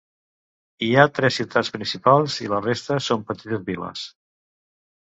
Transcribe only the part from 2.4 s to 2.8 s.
i la